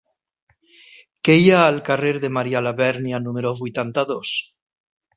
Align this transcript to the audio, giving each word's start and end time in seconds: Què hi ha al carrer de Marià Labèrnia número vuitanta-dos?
Què 1.29 1.35
hi 1.41 1.51
ha 1.51 1.59
al 1.67 1.77
carrer 1.91 2.15
de 2.25 2.33
Marià 2.39 2.65
Labèrnia 2.71 3.23
número 3.29 3.55
vuitanta-dos? 3.63 4.37